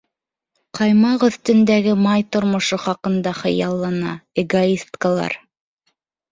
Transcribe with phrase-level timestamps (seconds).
[0.77, 5.41] Ҡаймаҡ өҫтөндәге май тормошо хаҡында хыяллана, эгоисткалар.